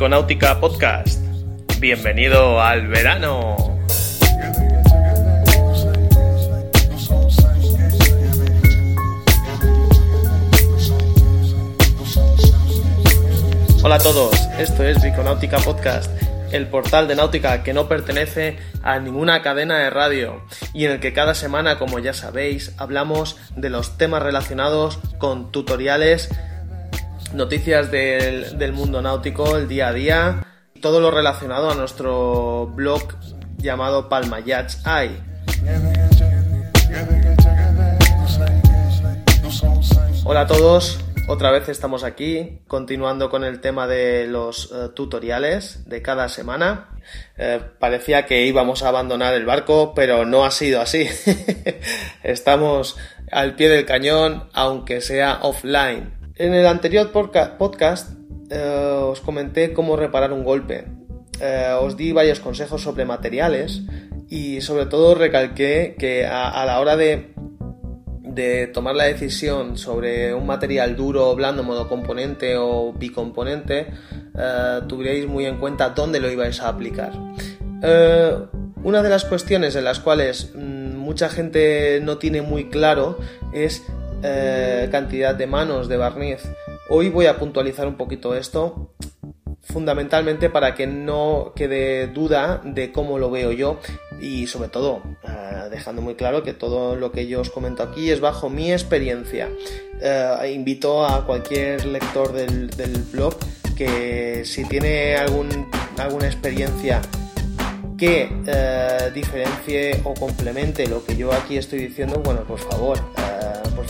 [0.00, 1.20] Biconáutica Podcast.
[1.78, 3.54] Bienvenido al verano.
[13.82, 16.10] Hola a todos, esto es Biconáutica Podcast,
[16.50, 20.42] el portal de náutica que no pertenece a ninguna cadena de radio
[20.72, 25.52] y en el que cada semana, como ya sabéis, hablamos de los temas relacionados con
[25.52, 26.30] tutoriales,
[27.32, 30.46] noticias del, del mundo náutico, el día a día,
[30.80, 33.02] todo lo relacionado a nuestro blog
[33.58, 34.82] llamado Palma Yachts.
[40.24, 40.98] Hola a todos,
[41.28, 46.88] otra vez estamos aquí continuando con el tema de los eh, tutoriales de cada semana.
[47.36, 51.08] Eh, parecía que íbamos a abandonar el barco, pero no ha sido así.
[52.22, 52.96] estamos
[53.30, 56.19] al pie del cañón, aunque sea offline.
[56.40, 58.12] En el anterior podca- podcast
[58.48, 58.58] eh,
[59.12, 60.86] os comenté cómo reparar un golpe.
[61.38, 63.82] Eh, os di varios consejos sobre materiales
[64.30, 67.34] y sobre todo recalqué que a, la hora de,
[68.22, 73.88] de tomar la decisión sobre un material duro, blando, monocomponente o bicomponente,
[74.34, 77.12] eh, tuvierais muy en cuenta dónde lo ibais a aplicar.
[77.82, 78.32] Eh,
[78.82, 83.18] una de las cuestiones en las cuales mm, mucha gente no tiene muy claro
[83.52, 83.82] es
[84.22, 86.42] eh, cantidad de manos de barniz.
[86.90, 88.92] Hoy voy a puntualizar un poquito esto,
[89.62, 93.78] fundamentalmente para que no quede duda de cómo lo veo yo
[94.20, 98.10] y sobre todo eh, dejando muy claro que todo lo que yo os comento aquí
[98.10, 99.48] es bajo mi experiencia.
[100.02, 102.68] Eh, invito a cualquier lector del,
[103.12, 103.34] blog
[103.74, 107.00] que si tiene algún, alguna experiencia
[107.96, 108.30] que
[109.14, 112.98] diferencie o complemente lo que yo aquí estoy diciendo, bueno, por favor,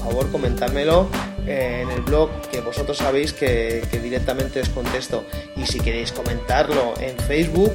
[0.00, 1.08] favor comentármelo
[1.46, 5.24] eh, en el blog, que vosotros sabéis que, directamente os contesto.
[5.56, 7.72] Y si queréis comentarlo en Facebook,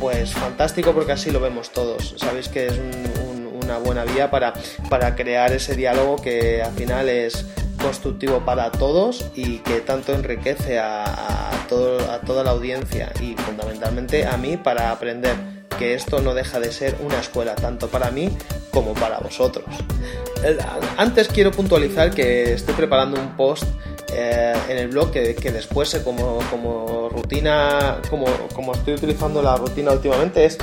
[0.00, 2.14] pues fantástico porque así lo vemos todos.
[2.18, 4.52] Sabéis que es un- un- una buena vía para,
[4.88, 7.44] para crear ese diálogo que al final es
[7.82, 11.04] constructivo para todos y que tanto enriquece a
[11.68, 15.36] todo- a toda la audiencia y fundamentalmente a mí para aprender
[15.78, 18.30] que esto no deja de ser una escuela tanto para mí
[18.72, 19.64] como para vosotros.
[20.44, 20.58] Eh,
[20.96, 23.64] Antes quiero puntualizar que estoy preparando un post
[24.12, 29.42] eh, en el blog que, que después eh, como, como rutina, como, como estoy utilizando
[29.42, 30.58] la rutina últimamente, es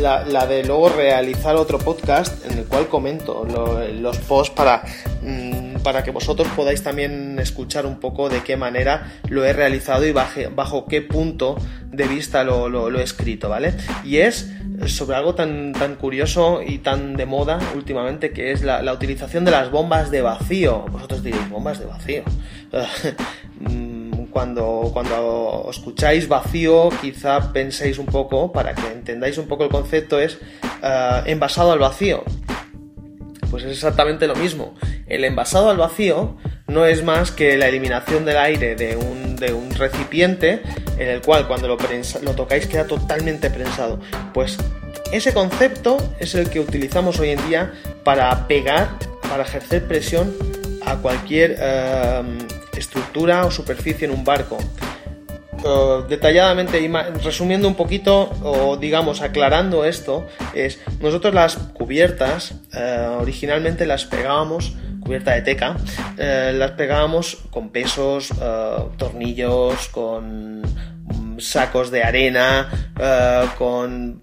[0.00, 4.82] la, de luego realizar otro podcast en el cual comento lo- los posts para,
[5.22, 5.55] mm,
[5.86, 10.10] para que vosotros podáis también escuchar un poco de qué manera lo he realizado y
[10.10, 11.56] bajo qué punto
[11.92, 13.72] de vista lo, he escrito, ¿vale?
[14.02, 14.50] Y es
[14.86, 19.52] sobre algo tan, tan curioso y tan de moda últimamente que es la, utilización de
[19.52, 20.86] las bombas de vacío.
[20.90, 22.24] Vosotros diréis, bombas de vacío.
[24.32, 30.20] Cuando, cuando escucháis vacío, quizá penséis un poco, para que entendáis un poco el concepto,
[30.20, 30.38] es
[30.82, 32.22] eh, envasado al vacío.
[33.50, 34.74] Pues es exactamente lo mismo.
[35.06, 36.36] El envasado al vacío
[36.66, 40.62] no es más que la eliminación del aire de un, de un recipiente
[40.98, 44.00] en el cual cuando lo, prensa- lo tocáis queda totalmente prensado.
[44.34, 44.58] Pues
[45.12, 47.72] ese concepto es el que utilizamos hoy en día
[48.02, 48.88] para pegar,
[49.28, 50.34] para ejercer presión
[50.84, 52.22] a cualquier eh,
[52.76, 54.58] estructura o superficie en un barco.
[55.64, 56.78] Uh, detalladamente,
[57.24, 64.74] resumiendo un poquito o digamos aclarando esto, es nosotros las cubiertas eh, originalmente las pegábamos,
[65.06, 65.76] cubierta de teca,
[66.18, 74.22] eh, las pegábamos con pesos, eh, tornillos, con mm, sacos de arena, eh, con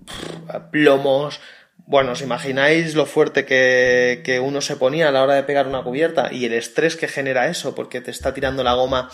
[0.72, 1.40] plomos.
[1.86, 5.68] Bueno, os imagináis lo fuerte que, que uno se ponía a la hora de pegar
[5.68, 9.10] una cubierta y el estrés que genera eso, porque te está tirando la goma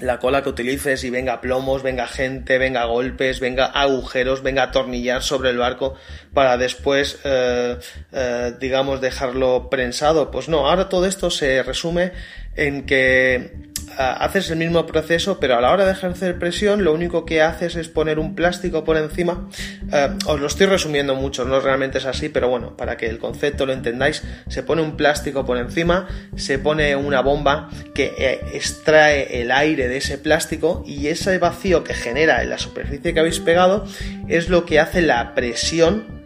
[0.00, 5.22] la cola que utilices y venga plomos, venga gente, venga golpes, venga agujeros, venga atornillar
[5.22, 5.94] sobre el barco
[6.32, 7.78] para después, eh,
[8.12, 10.30] eh, digamos, dejarlo prensado.
[10.30, 12.12] Pues no, ahora todo esto se resume
[12.56, 13.67] en que
[13.98, 17.74] haces el mismo proceso, pero a la hora de ejercer presión, lo único que haces
[17.74, 19.48] es poner un plástico por encima.
[19.92, 23.18] Eh, os lo estoy resumiendo mucho, no realmente es así, pero bueno, para que el
[23.18, 26.06] concepto lo entendáis, se pone un plástico por encima,
[26.36, 31.82] se pone una bomba que eh, extrae el aire de ese plástico y ese vacío
[31.82, 33.84] que genera en la superficie que habéis pegado
[34.28, 36.18] es lo que hace la presión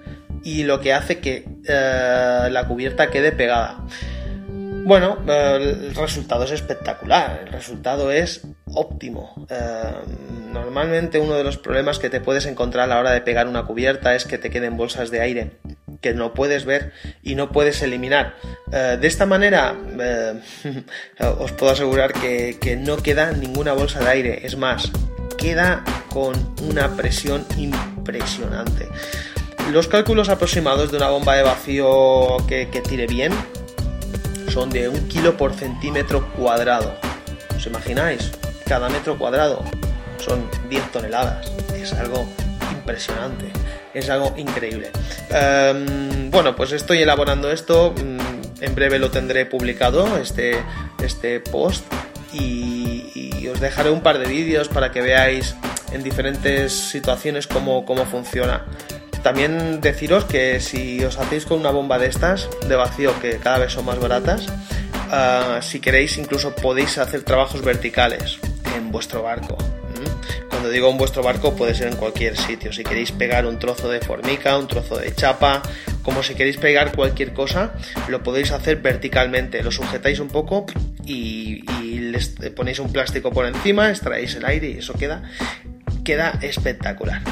[0.45, 3.85] y lo que hace que eh, la cubierta quede pegada.
[4.85, 5.59] Bueno, eh,
[5.89, 9.47] el resultado es espectacular, el resultado es óptimo.
[9.49, 9.93] Eh,
[10.53, 13.65] normalmente uno de los problemas que te puedes encontrar a la hora de pegar una
[13.65, 15.51] cubierta es que te queden bolsas de aire
[16.01, 16.93] que no puedes ver
[17.23, 18.35] y no puedes eliminar.
[18.73, 19.77] Eh, de esta manera
[21.39, 24.47] os puedo asegurar que no queda ninguna bolsa de aire.
[24.47, 24.91] Es más,
[25.39, 26.35] queda con
[26.69, 28.89] una presión impresionante.
[29.71, 33.33] Los cálculos aproximados de una bomba de vacío que, tire bien
[34.53, 36.95] son de un kilo por centímetro cuadrado.
[37.57, 38.31] ¿Os imagináis?
[38.67, 39.65] Cada metro cuadrado
[40.19, 41.51] son 10 toneladas.
[41.75, 42.27] Es algo
[42.71, 43.47] impresionante.
[43.95, 44.91] Es algo increíble.
[45.31, 47.95] Em, bueno, pues estoy elaborando esto.
[47.97, 50.63] Mm, en breve lo tendré publicado, este,
[51.03, 51.85] este post.
[52.35, 55.57] Y, os dejaré un par de vídeos para que veáis
[55.93, 58.65] en diferentes situaciones cómo, cómo funciona.
[59.23, 63.59] También deciros que si os hacéis con una bomba de estas, de vacío, que cada
[63.59, 64.47] vez son más baratas,
[65.11, 68.39] ah, si queréis incluso podéis hacer trabajos verticales
[68.77, 69.57] en vuestro barco.
[70.49, 72.73] Cuando digo en vuestro barco puede ser en cualquier sitio.
[72.73, 75.63] Si queréis pegar un trozo de formica, un trozo de chapa,
[76.03, 77.75] como si queréis pegar cualquier cosa,
[78.09, 79.63] lo podéis hacer verticalmente.
[79.63, 80.67] Lo sujetáis un poco
[81.05, 85.23] y, y les ponéis un plástico por encima, extraéis el aire y eso queda,
[86.05, 87.23] queda espectacular.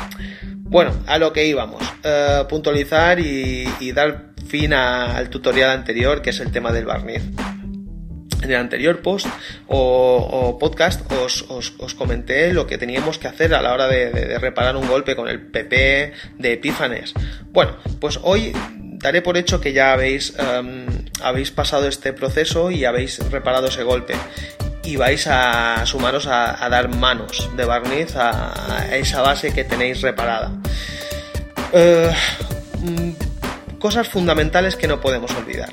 [0.70, 1.82] Bueno, a lo que íbamos.
[2.04, 7.22] Eh, puntualizar y, dar fin al tutorial anterior, que es el tema del barniz.
[8.40, 9.26] En el anterior post
[9.66, 14.86] o, podcast os, comenté lo que teníamos que hacer a la hora de, reparar un
[14.86, 17.14] golpe con el PP de Epífanes.
[17.50, 20.86] Bueno, pues hoy daré por hecho que ya habéis, em,
[21.20, 24.14] habéis pasado este proceso y habéis reparado ese golpe
[24.82, 30.52] y vais a sumaros a, dar manos de barniz a, esa base que tenéis reparada.
[31.72, 32.12] Eh,
[32.80, 35.70] mm, cosas fundamentales que no podemos olvidar.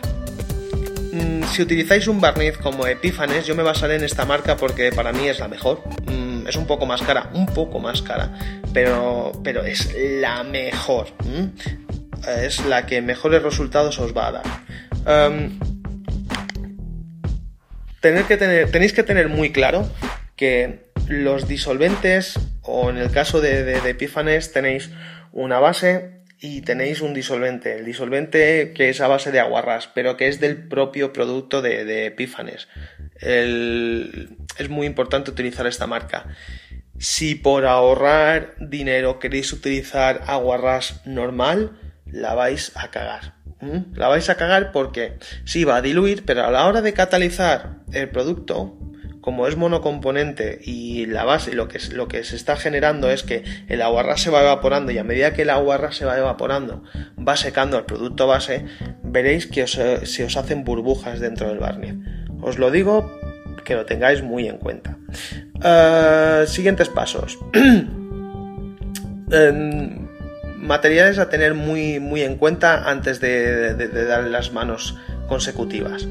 [1.12, 5.12] Mm, si utilizáis un barniz como Epífanes, yo me basaré en esta marca porque para
[5.12, 5.81] mí es la mejor.
[6.06, 8.31] Mm, es un poco más cara, un poco más cara,
[8.74, 11.07] pero, pero es la mejor.
[12.27, 15.76] Es la que mejores resultados os va a dar.
[18.01, 19.89] Em, que tener, tenéis que tener muy claro
[20.35, 24.91] que los disolventes, o en el caso de, de, Epífanes, tenéis
[25.31, 27.79] una base y tenéis un disolvente.
[27.79, 31.85] El disolvente que es a base de aguarrás, pero que es del propio producto de,
[31.85, 32.67] de Epífanes.
[33.21, 36.27] es muy importante utilizar esta marca.
[37.00, 43.37] Si por ahorrar dinero queréis utilizar aguarrás normal, la vais a cagar.
[43.95, 47.77] La vais a cagar porque sí va a diluir, pero a la hora de catalizar
[47.92, 48.77] el producto,
[49.21, 53.44] como es monocomponente y la base, lo que, lo que se está generando es que
[53.68, 56.83] el aguarrás se va evaporando y a medida que el aguarrás se va evaporando,
[57.18, 58.65] va secando el producto base,
[59.04, 61.95] veréis que se os hacen burbujas dentro del barniz.
[62.42, 63.12] Os lo digo
[63.65, 64.98] que lo tengáis muy en cuenta.
[65.62, 67.38] Eh, siguientes pasos.
[70.57, 73.75] materiales a tener muy, muy en cuenta antes de,
[74.07, 74.95] darle las manos
[75.27, 76.07] consecutivas.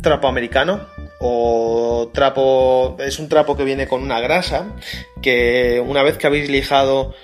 [0.00, 0.86] Trapo americano
[1.20, 4.66] o trapo es un trapo que viene con una grasa
[5.22, 7.14] que una vez que habéis lijado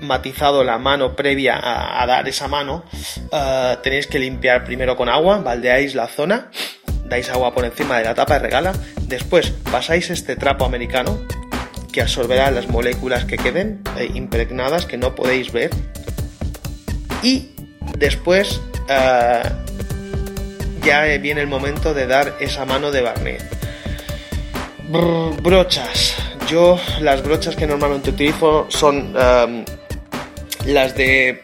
[0.00, 2.84] matizado la mano previa a, dar esa mano
[3.32, 6.50] eh, tenéis que limpiar primero con agua baldeáis la zona
[7.04, 8.72] dais agua por encima de la tapa de regala
[9.02, 11.18] después pasáis este trapo americano
[11.96, 15.70] que absorberá las moléculas que queden eh, impregnadas que no podéis ver.
[17.22, 17.52] Y
[17.96, 19.42] después eh,
[20.84, 23.42] ya viene el momento de dar esa mano de barniz.
[25.40, 26.16] brochas.
[26.50, 29.14] Yo las brochas que normalmente utilizo son
[30.66, 31.40] las de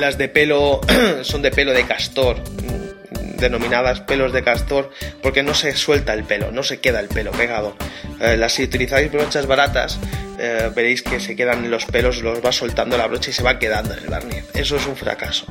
[0.00, 0.80] las de pelo
[1.22, 2.42] son de pelo de castor
[3.36, 4.90] denominadas pelos de castor
[5.22, 7.76] porque no se suelta el pelo, no se queda el pelo pegado.
[8.20, 9.98] Eh, las, si utilizáis brochas baratas,
[10.38, 13.58] eh, veréis que se quedan los pelos, los va soltando la brocha y se va
[13.58, 14.44] quedando en el barniz.
[14.54, 15.46] Eso es un fracaso.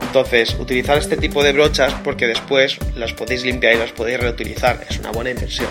[0.00, 4.80] Entonces, utilizar este tipo de brochas porque después las podéis limpiar y las podéis reutilizar.
[4.88, 5.68] Es una buena inversión.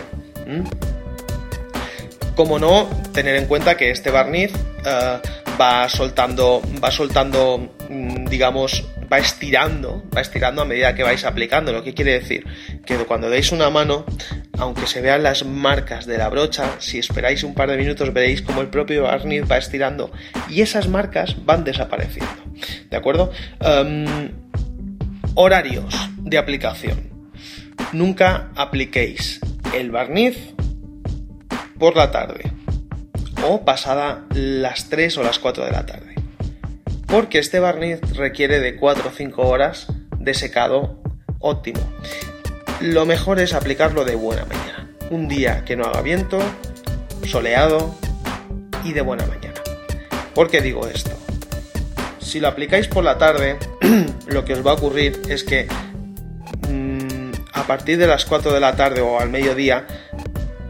[2.35, 4.51] Como no, tener en cuenta que este barniz
[4.85, 5.19] eh,
[5.59, 8.83] va soltando, va soltando, mm, digamos,
[9.13, 11.71] va estirando, va estirando a medida que vais aplicando.
[11.71, 12.45] Lo que quiere decir
[12.83, 14.05] que cuando deis una mano,
[14.57, 18.41] aunque se vean las marcas de la brocha, si esperáis un par de minutos veréis
[18.41, 20.11] como el propio barniz va estirando
[20.49, 22.43] y esas marcas van desapareciendo.
[22.89, 23.31] ¿De acuerdo?
[23.59, 24.31] Em,
[25.35, 27.11] horarios de aplicación.
[27.91, 29.41] Nunca apliquéis
[29.75, 30.55] el barniz
[31.77, 32.51] por la tarde
[33.45, 36.13] o pasada las 3 o las 4 de la tarde
[37.13, 39.85] porque este barniz requiere de 4 o 5 horas
[40.17, 40.99] de secado
[41.37, 41.79] óptimo.
[42.81, 46.39] Lo mejor es aplicarlo de buena mañana, un día que no haga viento,
[47.27, 47.93] soleado
[48.83, 49.61] y de buena mañana.
[50.33, 51.11] ¿Por qué digo esto?
[52.19, 53.57] Si lo aplicáis por la tarde,
[54.25, 55.67] lo que os va a ocurrir es que
[56.67, 59.85] mm, a partir de las 4 de la tarde o al mediodía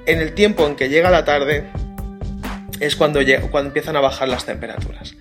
[0.05, 1.63] en el tiempo en que llega la tarde
[2.81, 5.15] es cuando, cuando empiezan a bajar las temperaturas.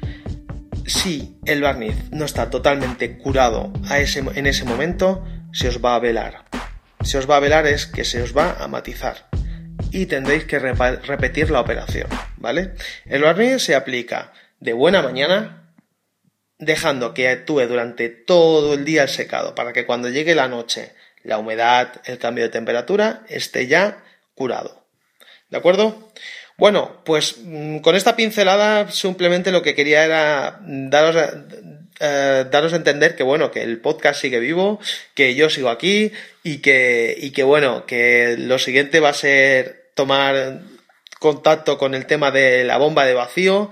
[0.86, 5.94] Si el barniz no está totalmente curado a ese, en ese momento, se os va
[5.94, 6.44] a velar.
[7.02, 9.28] Se os va a velar es que se os va a matizar
[9.90, 12.72] y tendréis que repetir la operación, ¿vale?
[13.04, 15.74] El barniz se aplica de buena mañana,
[16.58, 20.94] dejando que actúe durante todo el día el secado, para que cuando llegue la noche,
[21.22, 24.02] la humedad, el cambio de temperatura, esté ya
[24.34, 24.86] curado.
[25.50, 26.12] ¿De acuerdo?
[26.58, 31.16] Bueno, pues mm, con esta pincelada simplemente lo que quería era daros,
[32.00, 34.80] eh, daros a entender que bueno, que el podcast sigue vivo,
[35.14, 39.90] que yo sigo aquí y que, y que bueno, que lo siguiente va a ser
[39.94, 40.60] tomar
[41.18, 43.70] contacto con el tema de la bomba de vacío,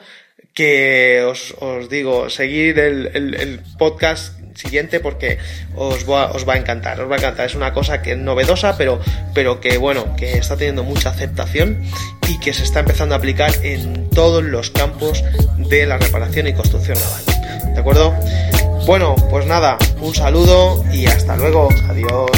[0.54, 1.54] que os,
[1.88, 5.38] digo, seguir el, podcast siguiente porque
[5.75, 7.47] os va, os va a encantar, os va a encantar.
[7.47, 9.00] Es una cosa que es novedosa, pero,
[9.35, 11.83] pero que bueno, que está teniendo mucha aceptación
[12.28, 15.25] y que se está empezando a aplicar en todos los campos
[15.57, 17.75] de la reparación y construcción naval.
[17.75, 18.14] ¿De acuerdo?
[18.87, 21.69] Bueno, pues nada, un saludo y hasta luego.
[21.88, 22.30] Adiós.